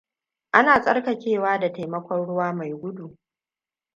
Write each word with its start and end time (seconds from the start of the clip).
Ana 0.51 0.79
tsarkakewa 0.81 1.59
da 1.59 1.69
taimakon 1.73 2.25
ruwa 2.25 2.53
mai 2.53 2.73
gudu. 2.73 3.17